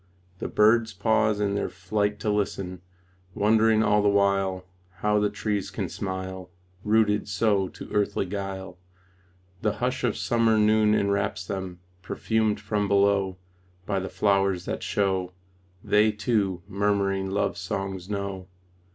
[0.39, 2.81] The birds pause in their flight to listen,
[3.35, 4.65] Wondering all the while
[5.01, 6.49] How the trees can smile
[6.83, 8.79] Rooted so to earthly guile.
[9.61, 13.37] The hush of summer noon enwraps them Perfumed from below
[13.85, 15.33] By the flowers that show
[15.83, 18.47] They, too, murmuring love songs know.